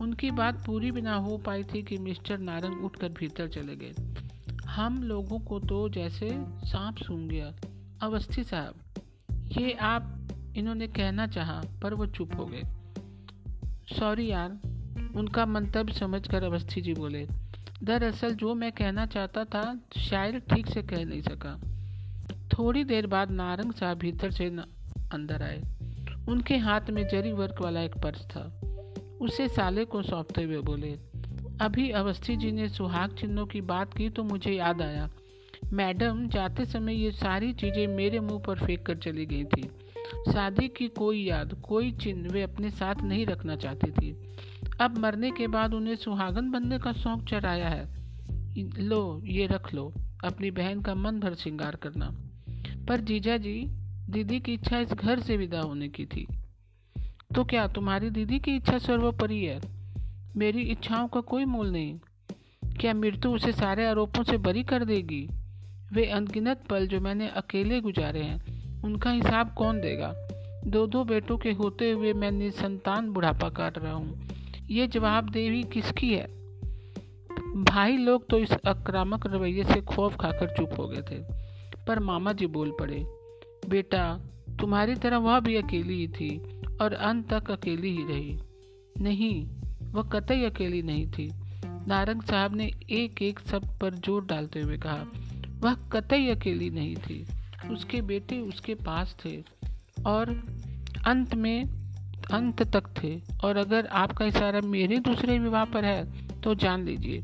उनकी 0.00 0.30
बात 0.30 0.66
पूरी 0.66 0.90
भी 0.90 1.00
ना 1.00 1.14
हो 1.14 1.36
पाई 1.38 1.64
थी 1.64 1.82
कि 1.82 1.98
मिस्टर 1.98 2.38
नारंग 2.38 2.84
उठकर 2.84 3.08
भीतर 3.08 3.48
चले 3.48 3.76
गए। 3.76 3.92
हम 4.70 5.02
लोगों 5.02 5.38
को 5.38 5.58
तो 5.60 5.88
जैसे 5.88 6.28
सांप 6.64 6.96
सूंघ 6.96 7.30
गया। 7.30 7.52
अवस्थी 8.02 8.44
साहब, 8.44 8.74
ये 9.58 9.72
आप, 9.72 10.28
इन्होंने 10.56 10.86
कहना 10.88 11.26
चाहा, 11.26 11.62
पर 11.82 11.94
वो 11.94 12.06
चुप 12.06 12.36
हो 12.36 12.46
गए। 12.46 12.62
सॉरी 13.98 14.30
यार, 14.30 14.50
उनका 15.16 15.46
मंतव्य 15.46 15.92
समझकर 15.92 16.44
अवस्थी 16.44 16.80
जी 16.80 16.94
बोले, 16.94 17.26
दरअसल 17.84 18.34
जो 18.34 18.54
मैं 18.54 18.72
कहना 18.72 19.06
चाहता 19.06 19.44
था, 19.44 19.80
शायद 19.96 20.42
ठीक 20.54 20.66
से 20.66 20.82
कह 20.82 21.04
नहीं 21.04 21.22
सका। 21.22 21.60
थोड़ी 22.48 22.84
देर 22.84 23.06
बाद 23.06 23.30
नारंग 23.30 23.72
साहब 23.72 23.98
भीतर 23.98 24.30
से 24.30 24.46
अंदर 25.12 25.42
आए। 25.42 25.62
उनके 26.28 26.56
हाथ 26.56 26.90
में 26.90 27.08
जरी 27.08 27.32
वर्क 27.32 27.62
वाला 27.62 27.80
एक 27.80 27.94
पर्स 27.94 28.26
था। 28.26 28.60
उसे 29.20 29.48
साले 29.48 29.84
को 29.84 30.02
सौंपते 30.02 30.42
हुए 30.42 30.60
बोले 30.60 30.98
अभी 31.60 31.90
अवस्थी 31.90 32.36
जी 32.36 32.52
ने 32.52 32.68
सुहाग 32.68 33.14
चिन्हों 33.14 33.46
की 33.46 33.60
बात 33.60 33.94
की 33.94 34.08
तो 34.08 34.24
मुझे 34.24 34.52
याद 34.52 34.82
आया। 34.82 35.10
मैडम, 35.72 36.28
जाते 36.28 36.64
समय 36.64 36.94
ये 36.94 37.10
सारी 37.10 37.52
चीज़ें 37.52 37.86
मेरे 37.86 38.20
मुँह 38.20 38.40
पर 38.40 38.58
फेंक 38.58 38.86
कर 38.86 38.96
चली 38.96 39.26
गई 39.26 39.44
थी। 39.44 39.62
शादी 40.32 40.68
की 40.68 40.88
कोई 40.88 41.24
याद, 41.24 41.54
कोई 41.54 41.90
चिन्ह 41.90 42.32
वे 42.32 42.42
अपने 42.42 42.70
साथ 42.70 42.94
नहीं 43.02 43.26
रखना 43.26 43.56
चाहती 43.56 43.90
थी। 43.90 44.16
अब 44.80 44.98
मरने 44.98 45.30
के 45.30 45.46
बाद 45.46 45.74
उन्हें 45.74 45.96
सुहागन 45.96 46.50
बनने 46.50 46.78
का 46.78 46.92
शौक 46.92 47.24
चढ़ाया 47.24 47.68
है। 47.68 47.88
लो, 48.78 49.22
ये 49.24 49.46
रख 49.46 49.74
लो, 49.74 49.92
अपनी 50.24 50.50
बहन 50.50 50.80
का 50.80 50.94
मन 50.94 51.20
भर 51.20 51.34
श्रृंगार 51.34 51.76
करना। 51.76 52.14
पर 52.88 53.00
जीजा 53.00 53.36
जी, 53.36 53.66
दीदी 54.10 54.40
की 54.40 54.54
इच्छा 54.54 54.78
इस 54.78 54.92
घर 54.92 55.20
से 55.20 55.36
विदा 55.36 55.60
होने 55.60 55.88
की 55.88 56.06
थी। 56.06 56.26
तो 57.34 57.44
क्या 57.44 57.66
तुम्हारी 57.68 58.10
दीदी 58.10 58.38
की 58.38 58.56
इच्छा 58.56 58.78
सर्वोपरि 58.78 59.44
है? 59.44 59.79
मेरी 60.36 60.62
इच्छाओं 60.62 61.08
का 61.08 61.20
कोई 61.20 61.44
मूल 61.44 61.70
नहीं। 61.72 61.98
क्या 62.80 62.94
मृत्यु 62.94 63.30
उसे 63.30 63.52
सारे 63.52 63.86
आरोपों 63.86 64.22
से 64.22 64.36
बरी 64.38 64.62
कर 64.64 64.84
देगी? 64.84 65.26
वे 65.92 66.04
अनगिनत 66.06 66.62
पल 66.70 66.86
जो 66.86 67.00
मैंने 67.00 67.28
अकेले 67.28 67.80
गुजारे 67.80 68.22
हैं, 68.22 68.82
उनका 68.82 69.10
हिसाब 69.10 69.54
कौन 69.54 69.80
देगा? 69.80 70.12
दो 70.66 70.86
दो 70.86 71.04
बेटों 71.04 71.36
के 71.38 71.52
होते 71.52 71.90
हुए 71.90 72.12
मैं 72.12 72.50
संतान 72.50 73.10
बुढ़ापा 73.10 73.48
काट 73.48 73.78
रहा 73.78 73.92
हूँ। 73.92 74.28
ये 74.70 74.86
जवाबदेही 74.86 75.62
किसकी 75.64 76.12
है? 76.14 76.26
भाई 77.64 77.96
लोग 77.96 78.28
तो 78.28 78.38
इस 78.38 78.52
आक्रामक 78.66 79.26
रवैये 79.26 79.64
से 79.64 79.80
खौफ 79.84 80.16
खाकर 80.16 80.54
चुप 80.56 80.78
हो 80.78 80.86
गए 80.88 81.02
थे, 81.02 81.22
पर 81.86 81.98
मामा 81.98 82.32
जी 82.32 82.46
बोल 82.46 82.70
पड़े, 82.80 83.04
बेटा, 83.68 84.02
तुम्हारी 84.60 84.94
तरह 84.94 85.18
वह 85.18 85.40
भी 85.40 85.56
अकेली 85.56 85.94
ही 85.94 86.08
थी 86.08 86.36
और 86.82 86.92
अंत 86.94 87.32
तक 87.32 87.50
अकेली 87.50 87.96
ही 87.96 88.04
रही। 88.04 88.38
नहीं 89.00 89.48
वह 89.92 90.02
कतई 90.12 90.44
अकेली 90.44 90.82
नहीं 90.82 91.06
थी। 91.08 91.28
नारंग 91.88 92.22
साहब 92.22 92.54
ने 92.56 92.70
एक 92.92 93.22
एक 93.22 93.40
शब्द 93.40 93.78
पर 93.80 93.94
ज़ोर 93.96 94.24
डालते 94.24 94.60
हुए 94.60 94.76
कहा, 94.78 95.04
वह 95.60 95.74
कतई 95.92 96.28
अकेली 96.28 96.70
नहीं 96.70 96.96
थी। 96.98 97.24
उसके 97.70 98.00
बेटे 98.02 98.40
उसके 98.40 98.74
पास 98.76 99.16
थे 99.24 99.36
और 100.06 100.30
अंत 101.06 101.34
में, 101.34 101.68
अंत 102.32 102.62
तक 102.72 102.88
थे। 102.96 103.16
और 103.44 103.56
अगर 103.56 103.86
आपका 103.96 104.24
इशारा 104.24 104.60
मेरे 104.60 104.98
दूसरे 105.00 105.38
विवाह 105.38 105.64
पर 105.64 105.84
है 105.84 106.40
तो 106.40 106.54
जान 106.54 106.84
लीजिए, 106.84 107.22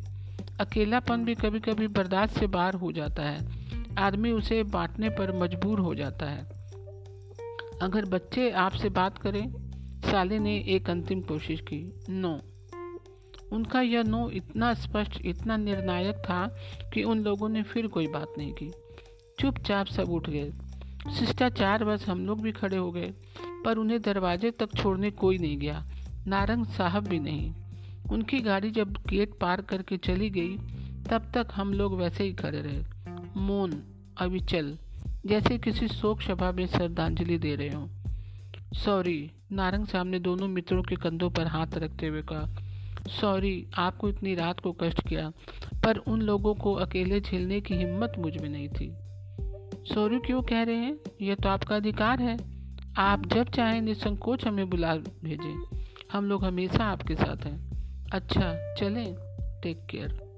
अकेलापन 0.60 1.24
भी 1.24 1.34
कभी 1.34 1.60
कभी 1.60 1.86
बर्दाश्त 1.90 2.38
से 2.38 2.46
बाहर 2.48 2.74
हो 2.74 2.92
जाता 2.92 3.22
है। 3.22 3.94
आदमी 3.98 4.30
उसे 4.32 4.62
बांटने 4.64 5.08
पर 5.10 5.32
मजबूर 5.38 5.80
हो 5.80 5.94
जाता 5.94 6.26
है। 6.26 6.44
अगर 7.82 8.04
बच्चे 8.04 8.50
आपसे 8.58 8.88
बात 8.90 9.18
करें, 9.18 9.46
साले 10.02 10.38
ने 10.38 10.56
एक 10.68 10.90
अंतिम 10.90 11.20
कोशिश 11.22 11.60
की, 11.60 11.80
नो। 12.10 12.38
उनका 13.56 13.80
यह 13.80 14.02
नो 14.02 14.30
इतना 14.30 14.74
स्पष्ट, 14.74 15.20
इतना 15.24 15.56
निर्णायक 15.56 16.16
था 16.16 16.46
कि 16.94 17.02
उन 17.02 17.20
लोगों 17.20 17.48
ने 17.48 17.62
फिर 17.62 17.86
कोई 17.86 18.06
बात 18.06 18.34
नहीं 18.38 18.52
की। 18.52 18.70
चुपचाप 19.40 19.86
सब 19.86 20.10
उठ 20.10 20.30
गए। 20.30 20.52
शिष्टाचार 21.18 21.84
बस 21.84 22.08
हम 22.08 22.26
लोग 22.26 22.42
भी 22.42 22.52
खड़े 22.52 22.76
हो 22.76 22.90
गए, 22.92 23.12
पर 23.64 23.78
उन्हें 23.78 24.02
दरवाजे 24.02 24.50
तक 24.50 24.74
छोड़ने 24.76 25.10
कोई 25.10 25.38
नहीं 25.38 25.58
गया, 25.58 25.84
नारंग 26.26 26.66
साहब 26.66 27.06
भी 27.06 27.18
नहीं। 27.18 27.54
उनकी 28.10 28.40
गाड़ी 28.40 28.70
जब 28.70 28.92
गेट 29.08 29.38
पार 29.40 29.62
करके 29.62 29.96
चली 29.96 30.30
गई, 30.30 30.56
तब 31.10 31.30
तक 31.34 31.46
हम 31.54 31.72
लोग 31.72 31.96
वैसे 31.96 32.24
ही 32.24 32.32
खड़े 32.32 32.60
रहे। 32.60 32.82
मौन, 33.40 33.82
अविचल, 34.20 34.76
जैसे 35.26 35.58
किसी 35.58 35.88
शोक 35.88 36.22
सभा 36.22 36.52
में 36.52 36.66
श्रद्धांजलि 36.66 37.38
दे 37.38 37.54
रहे 37.54 37.68
हो। 37.68 37.88
सॉरी, 38.72 39.30
नारंग 39.52 39.86
साहब 39.86 40.06
ने 40.06 40.18
दोनों 40.18 40.48
मित्रों 40.48 40.82
के 40.82 40.96
कंधों 40.96 41.30
पर 41.30 41.46
हाथ 41.46 41.66
रखते 41.74 42.06
हुए 42.06 42.22
कहा 42.22 42.65
सॉरी, 43.08 43.70
आपको 43.78 44.08
इतनी 44.08 44.34
रात 44.34 44.60
को 44.60 44.72
कष्ट 44.72 45.08
किया, 45.08 45.32
पर 45.84 45.96
उन 45.96 46.20
लोगों 46.20 46.54
को 46.54 46.74
अकेले 46.74 47.20
झेलने 47.20 47.60
की 47.60 47.74
हिम्मत 47.74 48.12
मुझमें 48.18 48.48
नहीं 48.48 48.68
थी। 48.68 48.94
सॉरी 49.94 50.18
क्यों 50.18 50.42
कह 50.42 50.62
रहे 50.62 50.76
हैं? 50.76 50.98
यह 51.22 51.34
तो 51.34 51.48
आपका 51.48 51.76
अधिकार 51.76 52.22
है। 52.22 52.36
आप 52.98 53.26
जब 53.26 53.50
चाहें 53.50 53.82
निसंकोच 53.82 54.46
हमें 54.46 54.70
बुला 54.70 54.96
भेजें। 54.96 55.84
हम 56.12 56.24
लोग 56.24 56.44
हमेशा 56.44 56.84
आपके 56.84 57.14
साथ 57.14 57.44
हैं। 57.44 57.70
अच्छा 58.12 58.74
चलें। 58.74 59.16
टेक 59.62 59.86
केयर 59.90 60.36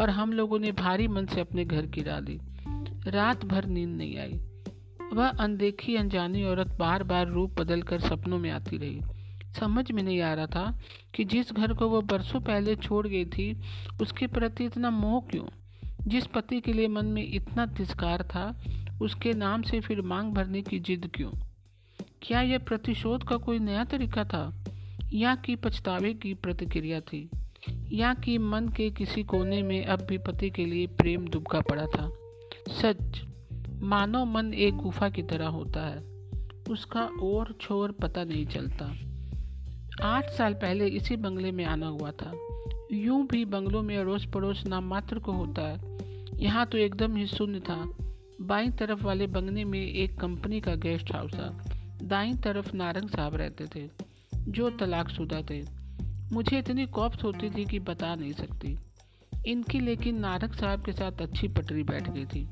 और 0.00 0.10
हम 0.10 0.32
लोगों 0.32 0.58
ने 0.58 0.72
भारी 0.72 1.08
मन 1.08 1.26
से 1.26 1.40
अपने 1.40 1.64
घर 1.64 1.86
गिरा 1.86 2.18
ली 2.18 2.40
रात 3.10 3.44
भर 3.44 3.64
नींद 3.64 3.90
नहीं 3.90 4.18
आई। 4.18 4.40
वह 5.12 5.28
अनदेखी, 5.28 5.96
अनजानी 5.96 6.44
औरत 6.44 6.66
बार 6.66 7.02
बार 7.02 7.28
रूप 7.28 7.60
बदल 7.60 7.82
कर 7.82 8.00
सपनों 8.00 8.38
में 8.38 8.50
आती 8.50 8.76
रही। 8.76 9.00
समझ 9.58 9.92
में 9.92 10.02
नहीं 10.02 10.20
आ 10.20 10.34
रहा 10.34 10.46
था 10.46 10.78
कि 11.14 11.24
जिस 11.24 11.52
घर 11.52 11.72
को 11.72 11.88
वह 11.88 12.00
बरसों 12.00 12.40
पहले 12.40 12.76
छोड़ 12.76 13.06
गई 13.06 13.24
थी, 13.24 13.60
उसके 14.02 14.26
प्रति 14.26 14.64
इतना 14.64 14.90
मोह 14.90 15.30
क्यों? 15.30 15.44
जिस 16.06 16.26
पति 16.26 16.60
के 16.60 16.72
लिए 16.72 16.88
मन 16.88 17.06
में 17.06 17.34
इतना 17.34 17.66
तिस्कार 17.66 18.22
था, 18.22 18.64
उसके 19.02 19.32
नाम 19.32 19.62
से 19.62 19.80
फिर 19.80 20.02
मांग 20.02 20.32
भरने 20.32 20.62
की 20.62 20.78
जिद 20.78 21.10
क्यों? 21.14 21.30
क्या 22.22 22.40
यह 22.40 22.58
प्रतिशोध 22.58 23.24
का 23.24 23.36
कोई 23.36 23.58
नया 23.58 23.84
तरीका 23.84 24.24
था? 24.24 24.64
या 25.12 25.34
कि 25.34 25.56
पछतावे 25.56 26.14
की 26.14 26.34
प्रतिक्रिया 26.34 27.00
थी? 27.00 27.30
या 27.92 28.14
कि 28.14 28.38
मन 28.38 28.68
के 28.68 28.90
किसी 28.90 29.22
कोने 29.22 29.62
में 29.62 29.84
अब 29.84 30.00
भी 30.00 30.18
पति 30.18 30.50
के 30.50 30.64
लिए 30.64 30.86
प्रेम 30.86 31.28
दुबका 31.28 31.60
पड़ा 31.60 31.86
था? 31.86 32.12
सच 32.68 33.22
मानव 33.82 34.24
मन 34.24 34.54
एक 34.54 34.76
गुफा 34.76 35.08
की 35.08 35.22
तरह 35.22 35.46
होता 35.46 35.86
है, 35.86 35.98
उसका 36.70 37.00
और 37.00 37.58
छोर 37.60 37.92
पता 37.92 38.24
नहीं 38.24 38.46
चलता। 38.46 38.96
आठ 40.02 40.30
साल 40.30 40.54
पहले 40.54 40.86
इसी 40.86 41.16
बंगले 41.16 41.52
में 41.52 41.64
आना 41.64 41.86
हुआ 41.86 42.10
था। 42.10 42.32
यूँ 42.92 43.26
भी 43.26 43.44
बंगलों 43.44 43.82
में 43.82 43.98
अड़ोस 43.98 44.24
पड़ोस 44.24 44.66
नाम 44.66 44.84
मात्र 44.84 45.18
को 45.18 45.32
होता 45.32 45.62
है। 45.62 45.80
यहाँ 46.42 46.66
तो 46.66 46.78
एकदम 46.78 47.16
ही 47.16 47.26
शून्य 47.26 47.60
था। 47.60 47.90
बाई 48.40 48.68
तरफ़ 48.68 49.04
वाले 49.04 49.26
बंगले 49.26 49.64
में 49.64 49.92
एक 49.92 50.20
कंपनी 50.20 50.60
का 50.60 50.74
गेस्ट 50.74 51.12
हाउस 51.14 51.32
था। 51.32 51.64
दाई 52.02 52.34
तरफ़ 52.34 52.76
नारंग 52.76 53.08
साहब 53.08 53.34
रहते 53.34 53.66
थे, 53.66 53.88
जो 54.34 54.70
तलाकशुदा 54.70 55.42
थे। 55.50 55.62
मुझे 56.32 56.58
इतनी 56.58 56.86
कॉप्स 56.86 57.24
होती 57.24 57.50
थी 57.50 57.64
कि 57.64 57.78
बता 57.78 58.14
नहीं 58.14 58.32
सकती। 58.32 58.78
इनकी 59.46 59.80
लेकिन 59.80 60.18
नारक 60.18 60.54
साहब 60.54 60.82
के 60.82 60.92
साथ 60.92 61.12
अच्छी 61.12 61.48
पटरी 61.48 61.82
बैठ 61.82 62.10
गई 62.10 62.24
थी। 62.24 62.48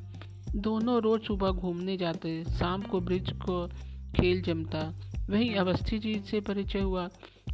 दोनों 0.57 1.02
रोज 1.02 1.23
सुबह 1.23 1.50
घूमने 1.50 1.97
जाते, 1.97 2.45
शाम 2.45 2.83
को 2.83 3.00
ब्रिज 3.00 3.33
को 3.33 3.69
खेल 4.17 4.43
जमता। 4.43 4.95
वहीं 5.31 5.55
अवस्थी 5.55 5.99
जी 5.99 6.23
से 6.31 6.40
परिचय 6.40 6.81
हुआ। 6.81 7.09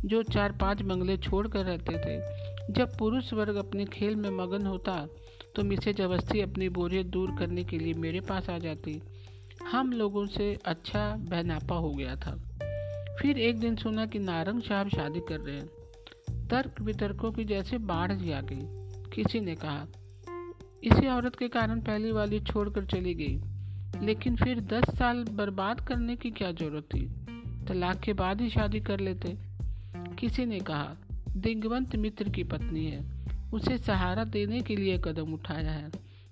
जो 0.04 0.22
चार 0.22 0.52
पाँच 0.52 0.82
बंगले 0.82 1.16
छोड़ 1.16 1.46
कर 1.48 1.64
रहते 1.64 1.98
थे। 1.98 2.18
जब 2.72 2.96
पुरुष 2.98 3.32
वर्ग 3.32 3.56
अपने 3.56 3.84
खेल 3.84 4.16
में 4.16 4.30
मगन 4.30 4.66
होता 4.66 5.06
तो 5.56 5.62
मिसेज 5.62 6.00
अवस्थी 6.00 6.40
अपनी 6.40 6.68
बोरियत 6.68 7.06
दूर 7.06 7.34
करने 7.38 7.64
के 7.64 7.78
लिए 7.78 7.94
मेरे 7.94 8.20
पास 8.20 8.50
आ 8.50 8.58
जाती। 8.58 9.00
हम 9.62 9.92
लोगों 9.92 10.26
से 10.26 10.58
अच्छा 10.64 11.16
बहनापा 11.16 11.76
हो 11.76 11.90
गया 11.90 12.16
था। 12.16 12.36
फिर 13.20 13.38
एक 13.38 13.60
दिन 13.60 13.76
सुना 13.76 14.06
कि 14.06 14.18
नारंग 14.18 14.62
साहब 14.62 14.88
शादी 14.88 15.20
कर 15.20 15.40
रहे 15.40 15.56
हैं। 15.56 16.46
तर्क 16.48 16.80
वितर्कों 16.80 17.32
की 17.32 17.44
जैसे 17.44 17.78
बाढ़ 17.78 18.12
जी 18.12 18.32
आ 18.32 18.40
गई। 18.40 18.60
किसी 19.10 19.40
ने 19.40 19.54
कहा, 19.54 19.86
इसी 20.84 21.08
औरत 21.08 21.36
के 21.36 21.48
कारण 21.48 21.80
पहली 21.80 22.12
वाली 22.12 22.40
छोड़कर 22.40 22.84
चली 22.84 23.14
गई। 23.14 23.40
लेकिन 24.06 24.36
फिर 24.36 24.60
दस 24.60 24.84
साल 24.98 25.24
बर्बाद 25.24 25.80
करने 25.80 26.16
की 26.16 26.30
क्या 26.30 26.52
ज़रूरत 26.52 26.84
थी? 26.84 27.06
तलाक 27.66 28.00
के 28.00 28.12
बाद 28.12 28.40
ही 28.40 28.50
शादी 28.50 28.80
कर 28.80 29.00
लेते। 29.00 29.28
किसी 30.24 30.46
ने 30.46 30.60
कहा, 30.60 30.96
दिग्वंत 31.36 31.96
मित्र 31.96 32.28
की 32.28 32.44
पत्नी 32.44 32.86
है। 32.86 33.04
उसे 33.54 33.78
सहारा 33.78 34.24
देने 34.24 34.60
के 34.60 34.76
लिए 34.76 34.98
कदम 34.98 35.32
उठाया 35.32 35.70
है। 35.70 35.90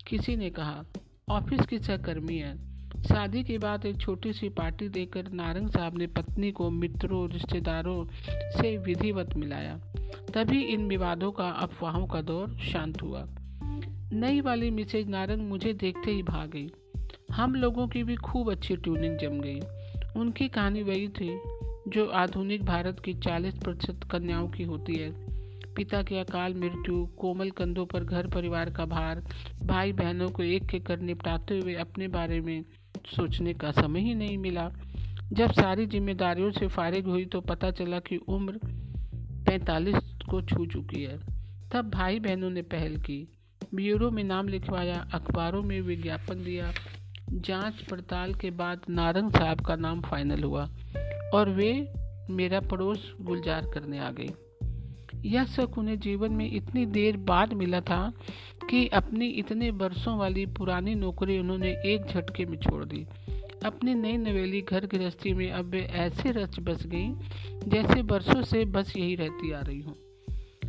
किसी 0.09 0.37
ने 0.37 0.51
कहा, 0.51 0.85
ऑफ़िस 1.29 1.67
की 1.67 1.79
सहकर्मी 1.79 2.37
है। 2.37 2.59
शादी 3.03 3.45
के 3.45 3.59
बाद 3.59 3.87
एक 3.87 3.97
छोटी 3.97 4.33
सी 4.33 4.49
पार्टी 4.49 4.89
देकर 4.89 5.31
नारंग 5.33 5.69
साहब 5.69 5.99
ने 5.99 6.07
पत्नी 6.07 6.53
को 6.53 6.71
मित्रों, 6.71 7.31
रिश्तेदारों 7.31 8.07
से 8.31 8.77
विधिवत 8.77 9.35
मिलाया। 9.37 9.79
तभी 10.35 10.63
इन 10.63 10.89
विवादों 10.89 11.33
का 11.33 11.49
अफवाहों 11.51 12.07
का 12.07 12.23
दौर 12.23 12.59
शांत 12.59 13.03
हुआ। 13.03 13.29
नई 14.13 14.41
वाली 14.41 14.71
मिसेज 14.71 15.09
नारंग 15.09 15.49
मुझे 15.49 15.73
देखते 15.73 16.11
ही 16.11 16.23
भाग 16.23 16.51
गई। 16.51 16.73
हम 17.33 17.55
लोगों 17.55 17.89
की 17.89 18.03
भी 18.03 18.17
खूब 18.17 18.51
अच्छी 18.51 18.77
ट्यूनिंग 18.77 19.19
जम 19.19 19.41
गई। 19.41 19.61
उनकी 20.17 20.49
कहानी 20.49 20.83
वही 20.83 21.09
थी 21.09 21.39
जो 21.89 22.07
आधुनिक 22.07 22.65
भारत 22.65 23.01
की 23.05 23.15
40 23.15 23.55
प्रतिशत 23.55 24.01
कन्याओं 24.11 24.49
की 24.49 24.63
होती 24.63 24.95
है। 24.95 25.11
पिता 25.75 26.03
की 26.03 26.17
अकाल 26.17 26.55
मृत्यु, 26.55 27.07
कोमल 27.07 27.51
कंधों 27.51 27.87
पर 27.87 28.05
घर 28.05 28.27
परिवार 28.27 28.71
का 28.71 28.85
भार, 28.85 29.23
भाई 29.63 29.93
बहनों 29.93 30.29
को 30.29 30.43
एक 30.43 30.67
के 30.67 30.79
कर 30.79 30.99
निपटाते 30.99 31.59
हुए 31.59 31.75
अपने 31.75 32.09
बारे 32.09 32.41
में 32.41 32.65
सोचने 33.17 33.55
का 33.55 33.71
समय 33.71 34.01
ही 34.01 34.15
नहीं 34.15 34.39
मिला। 34.39 34.73
जब 35.33 35.53
सारी 35.53 35.87
जिम्मेदारियों 35.87 36.51
से 36.51 36.69
फारिग 36.69 37.07
हुई 37.07 37.25
तो 37.25 37.41
पता 37.41 37.71
चला 37.71 37.99
कि 37.99 38.17
उम्र 38.17 38.61
पैंतालीस 39.47 40.19
को 40.31 40.43
छू 40.43 40.67
चुकी 40.67 41.03
है। 41.03 41.19
तब 41.73 41.91
भाई 41.91 42.21
बहनों 42.21 42.51
ने 42.51 42.63
पहल 42.63 42.97
की। 42.97 43.29
ब्यूरो 43.75 44.11
में 44.11 44.25
नाम 44.25 44.49
लिखवाया, 44.49 45.09
अखबारों 45.15 45.63
में 45.63 45.81
विज्ञापन 45.81 46.45
दिया। 46.45 46.73
जाँच 47.31 47.83
पड़ताल 47.83 48.35
के 48.35 48.51
बाद 48.51 48.81
नारंग 48.91 49.31
साहब 49.31 49.61
का 49.61 49.77
नाम 49.77 50.01
फाइनल 50.01 50.43
हुआ। 50.43 50.69
और 51.33 51.51
वे 51.51 51.93
मेरा 52.31 52.61
पड़ोस 52.61 53.15
गुलजार 53.21 53.67
करने 53.75 53.99
आ 53.99 54.11
गई। 54.11 54.31
यह 55.25 55.45
शक 55.45 55.79
उन्हें 55.79 55.99
जीवन 55.99 56.33
में 56.33 56.53
इतनी 56.53 56.87
देर 56.87 57.17
बाद 57.17 57.53
मिला 57.53 57.81
था 57.81 58.13
कि 58.71 58.89
अपनी 58.89 59.27
इतने 59.27 59.71
बरसों 59.71 60.19
वाली 60.19 60.47
पुरानी 60.47 60.95
नौकरी 60.95 61.39
उन्होंने 61.39 61.71
एक 61.71 62.07
झटके 62.07 62.47
में 62.47 62.59
छोड़ 62.59 62.85
दी। 62.85 63.07
अपनी 63.65 63.95
नई 63.95 64.17
नवेली 64.17 64.63
घर 64.63 64.87
गृहस्थी 64.87 65.33
में 65.33 65.51
अब 65.51 65.65
वे 65.65 65.81
ऐसे 65.81 66.31
रच 66.31 66.61
बस 66.61 66.87
गई, 66.87 67.09
जैसे 67.69 68.03
बरसों 68.03 68.43
से 68.43 68.65
बस 68.65 68.97
यही 68.97 69.15
रहती 69.15 69.53
आ 69.53 69.61
रही 69.61 69.81
हूँ। 69.81 69.95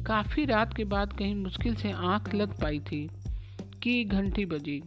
काफ़ी 0.03 0.45
रात 0.45 0.73
के 0.73 0.83
बाद 0.83 1.13
कहीं 1.13 1.35
मुश्किल 1.35 1.75
से 1.75 1.91
आँख 1.91 2.35
लग 2.35 2.61
पाई 2.61 2.79
थी 2.79 3.09
कि 3.83 4.03
घंटी 4.03 4.45
बजी। 4.45 4.83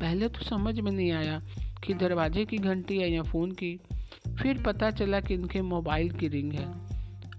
पहले 0.00 0.28
तो 0.28 0.44
समझ 0.44 0.80
में 0.80 0.92
नहीं 0.92 1.12
आया 1.12 1.42
कि 1.84 1.94
दरवाजे 1.94 2.44
की 2.44 2.58
घंटी 2.58 2.98
है 2.98 3.12
या 3.12 3.22
फ़ोन 3.22 3.50
की। 3.50 3.80
फिर 4.42 4.62
पता 4.62 4.90
चला 4.90 5.20
कि 5.20 5.34
इनके 5.34 5.62
मोबाइल 5.62 6.10
की 6.10 6.28
रिंग 6.28 6.52
है। 6.52 6.88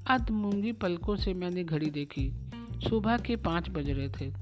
अध 0.07 0.29
मूँगी 0.29 0.71
पलकों 0.71 1.15
से 1.15 1.33
मैंने 1.33 1.63
घड़ी 1.63 1.89
देखी। 1.89 2.33
सुबह 2.89 3.17
के 3.17 3.35
पाँच 3.35 3.69
बज 3.69 3.89
रहे 3.89 4.09
थे। 4.09 4.33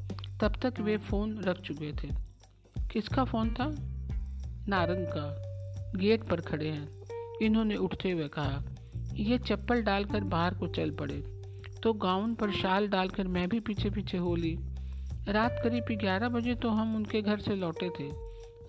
तब 0.41 0.53
तक 0.61 0.79
वे 0.79 0.97
फ़ोन 0.97 1.39
रख 1.39 1.61
चुके 1.61 1.91
थे। 1.91 2.07
किसका 2.91 3.23
फ़ोन 3.23 3.49
था? 3.49 3.75
नारंग 4.67 5.05
का। 5.05 5.43
गेट 5.99 6.23
पर 6.23 6.41
खड़े 6.41 6.69
हैं। 6.69 6.89
इन्होंने 7.41 7.75
उठते 7.75 8.11
हुए 8.11 8.27
कहा, 8.27 8.63
ये 9.13 9.37
चप्पल 9.37 9.81
डालकर 9.81 10.23
बाहर 10.23 10.53
को 10.53 10.67
चल 10.67 10.91
पड़े। 10.91 11.41
तो 11.83 11.93
गाउन 11.93 12.35
पर 12.35 12.51
शाल 12.51 12.87
डालकर 12.87 13.27
मैं 13.27 13.49
भी 13.49 13.59
पीछे 13.59 13.89
पीछे 13.89 14.17
हो 14.17 14.35
ली। 14.35 14.59
रात 15.27 15.55
करीब 15.63 15.85
ग्यारह 15.91 16.29
बजे 16.29 16.55
तो 16.55 16.69
हम 16.69 16.95
उनके 16.95 17.21
घर 17.21 17.39
से 17.39 17.55
लौटे 17.55 17.89
थे। 17.89 18.09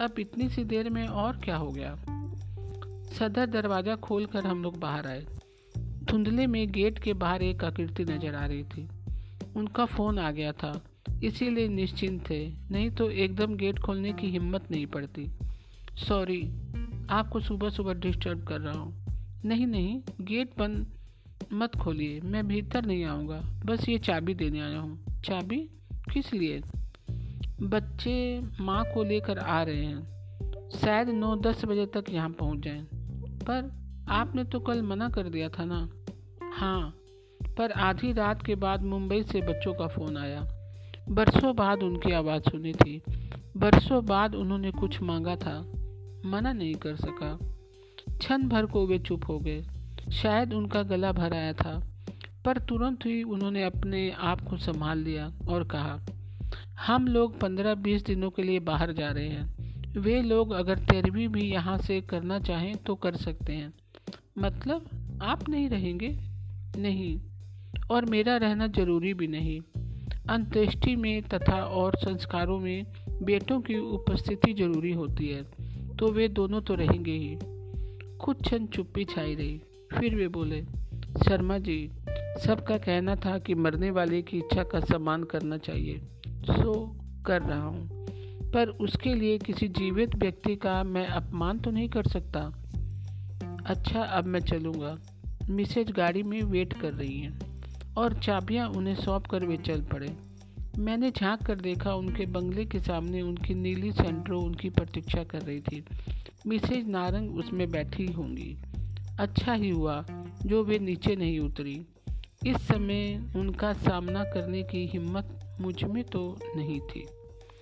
अब 0.04 0.14
इतनी 0.18 0.48
सी 0.48 0.64
देर 0.64 0.90
में 0.90 1.06
और 1.06 1.36
क्या 1.36 1.56
हो 1.56 1.68
गया? 1.68 2.14
सदर 3.08 3.46
दरवाज़ा 3.46 3.96
खोलकर 3.96 4.46
हम 4.46 4.62
लोग 4.62 4.78
बाहर 4.80 5.06
आए। 5.06 5.24
धुंधले 6.04 6.46
में 6.46 6.70
गेट 6.72 6.98
के 6.98 7.12
बाहर 7.12 7.42
एक 7.42 7.64
आकृति 7.64 8.04
नज़र 8.04 8.34
आ 8.34 8.44
रही 8.46 8.64
थी। 8.64 8.88
उनका 9.56 9.84
फ़ोन 9.84 10.18
आ 10.18 10.30
गया 10.30 10.52
था, 10.52 10.72
इसीलिए 11.24 11.68
निश्चिंत 11.68 12.30
थे, 12.30 12.48
नहीं 12.70 12.90
तो 12.90 13.10
एकदम 13.10 13.54
गेट 13.56 13.78
खोलने 13.78 14.12
की 14.12 14.30
हिम्मत 14.30 14.70
नहीं 14.70 14.86
पड़ती। 14.86 15.26
सॉरी 15.98 16.42
आपको 17.10 17.40
सुबह 17.40 17.70
सुबह 17.70 17.94
डिस्टर्ब 17.94 18.46
कर 18.46 18.60
रहा 18.60 18.78
हूँ। 18.78 19.42
नहीं 19.44 19.66
नहीं, 19.66 20.00
गेट 20.20 20.50
बंद 20.58 20.86
मत 21.52 21.74
खोलिए, 21.74 22.20
मैं 22.20 22.46
भीतर 22.48 22.86
नहीं 22.86 23.04
आऊँगा, 23.04 23.40
बस 23.66 23.88
ये 23.88 23.98
चाबी 23.98 24.34
देने 24.34 24.60
आया 24.60 24.78
हूँ। 24.78 25.22
चाबी? 25.24 25.58
किस 26.12 26.32
लिए? 26.34 26.62
बच्चे 27.62 28.40
माँ 28.60 28.84
को 28.94 29.04
लेकर 29.04 29.38
आ 29.38 29.62
रहे 29.62 29.84
हैं। 29.84 30.70
शायद 30.70 31.08
नौ 31.08 31.36
दस 31.36 31.64
बजे 31.64 31.86
तक 31.86 32.04
यहाँ 32.10 32.30
पहुँच 32.30 32.58
जाएँ। 32.58 32.86
पर 33.50 33.72
आपने 34.08 34.44
तो 34.44 34.60
कल 34.60 34.82
मना 34.82 35.08
कर 35.08 35.28
दिया 35.28 35.48
था 35.48 35.64
ना? 35.64 35.88
हाँ 36.56 36.94
पर 37.58 37.72
आधी 37.72 38.12
रात 38.12 38.46
के 38.46 38.54
बाद 38.54 38.82
मुंबई 38.82 39.22
से 39.22 39.40
बच्चों 39.40 39.74
का 39.74 39.86
फ़ोन 39.86 40.16
आया। 40.16 40.40
बरसों 41.08 41.56
बाद 41.56 41.82
उनकी 41.82 42.12
आवाज़ 42.12 42.42
सुनी 42.42 42.72
थी। 42.72 43.02
बरसों 43.56 44.04
बाद 44.04 44.34
उन्होंने 44.34 44.70
कुछ 44.70 45.02
मांगा 45.02 45.36
था। 45.36 45.60
मना 46.26 46.52
नहीं 46.52 46.74
कर 46.74 46.96
सका। 46.96 47.38
क्षण 48.18 48.48
भर 48.48 48.66
को 48.66 48.86
वे 48.86 48.98
चुप 48.98 49.28
हो 49.28 49.38
गए। 49.38 49.62
शायद 50.12 50.52
उनका 50.52 50.82
गला 50.82 51.12
भर 51.12 51.32
आया 51.32 51.52
था, 51.52 51.80
पर 52.44 52.58
तुरंत 52.58 53.06
ही 53.06 53.22
उन्होंने 53.22 53.64
अपने 53.64 54.10
आप 54.10 54.40
को 54.40 54.56
संभाल 54.56 54.98
लिया 54.98 55.32
और 55.48 55.64
कहा, 55.64 55.98
हम 56.86 57.08
लोग 57.08 57.40
पंद्रह 57.40 57.74
बीस 57.74 58.04
दिनों 58.04 58.30
के 58.30 58.42
लिए 58.42 58.58
बाहर 58.58 58.92
जा 58.92 59.10
रहे 59.10 59.28
हैं। 59.28 59.57
वे 59.98 60.20
लोग 60.22 60.52
अगर 60.52 60.78
तेरहवीं 60.78 61.28
भी 61.28 61.42
यहाँ 61.42 61.78
से 61.78 62.00
करना 62.00 62.38
चाहें 62.38 62.74
तो 62.76 62.94
कर 62.94 63.16
सकते 63.16 63.52
हैं। 63.52 63.72
मतलब 64.38 65.18
आप 65.22 65.48
नहीं 65.48 65.68
रहेंगे? 65.68 66.08
नहीं। 66.76 67.20
और 67.90 68.04
मेरा 68.04 68.36
रहना 68.36 68.66
ज़रूरी 68.66 69.14
भी 69.14 69.26
नहीं। 69.26 69.60
अंत्येष्टि 70.30 70.96
में 70.96 71.22
तथा 71.22 71.62
और 71.62 71.96
संस्कारों 71.96 72.58
में 72.58 72.86
बेटों 73.22 73.60
की 73.60 73.78
उपस्थिति 73.78 74.52
ज़रूरी 74.52 74.92
होती 74.92 75.28
है 75.28 75.42
तो 75.96 76.12
वे 76.12 76.28
दोनों 76.28 76.60
तो 76.60 76.74
रहेंगे 76.74 77.12
ही। 77.12 77.38
कुछ 78.18 78.42
क्षण 78.42 78.66
चुप्पी 78.66 79.04
छाई 79.04 79.34
रही। 79.34 79.60
फिर 79.98 80.14
वे 80.14 80.28
बोले, 80.28 80.62
शर्मा 81.24 81.58
जी, 81.58 81.90
सबका 82.46 82.78
कहना 82.78 83.14
था 83.16 83.38
कि 83.38 83.54
मरने 83.54 83.90
वाले 83.90 84.22
की 84.22 84.38
इच्छा 84.38 84.62
का 84.62 84.80
सम्मान 84.80 85.24
करना 85.24 85.56
चाहिए। 85.58 86.00
सो 86.28 86.96
कर 87.26 87.42
रहा 87.42 87.62
हूँ। 87.62 87.97
पर 88.54 88.68
उसके 88.68 89.14
लिए 89.14 89.38
किसी 89.38 89.68
जीवित 89.68 90.14
व्यक्ति 90.14 90.56
का 90.56 90.82
मैं 90.84 91.06
अपमान 91.06 91.58
तो 91.58 91.70
नहीं 91.70 91.88
कर 91.88 92.06
सकता। 92.06 92.40
अच्छा 93.66 94.02
अब 94.02 94.24
मैं 94.24 94.40
चलूँगा। 94.40 94.96
मिसेज 95.50 95.90
गाड़ी 95.90 96.22
में 96.22 96.42
वेट 96.42 96.72
कर 96.72 96.92
रही 96.92 97.18
हैं 97.18 97.38
और 97.96 98.14
चाबियाँ 98.14 98.68
उन्हें 98.68 98.94
सौंप 98.94 99.26
कर 99.26 99.44
वे 99.44 99.56
चल 99.56 99.82
पड़े। 99.82 100.08
मैंने 100.78 101.10
झाँक 101.10 101.42
कर 101.42 101.54
देखा 101.54 101.94
उनके 101.94 102.26
बंगले 102.26 102.64
के 102.64 102.80
सामने 102.80 103.22
उनकी 103.22 103.54
नीली 103.54 103.92
सेंट्रो 103.92 104.40
उनकी 104.40 104.70
प्रतीक्षा 104.70 105.24
कर 105.24 105.42
रही 105.42 105.60
थी। 105.60 105.84
मिसेज 106.46 106.88
नारंग 106.88 107.36
उसमें 107.36 107.70
बैठी 107.70 108.06
होंगी। 108.06 108.56
अच्छा 109.20 109.52
ही 109.52 109.70
हुआ 109.70 110.04
जो 110.46 110.64
वे 110.64 110.78
नीचे 110.78 111.16
नहीं 111.16 111.38
उतरी। 111.40 111.80
इस 112.46 112.56
समय 112.56 113.32
उनका 113.36 113.72
सामना 113.72 114.24
करने 114.24 114.62
की 114.62 114.86
हिम्मत 114.86 115.56
मुझमें 115.60 116.04
तो 116.04 116.38
नहीं 116.56 116.80
थी। 116.80 117.06